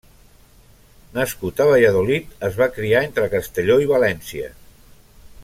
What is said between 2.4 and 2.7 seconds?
es va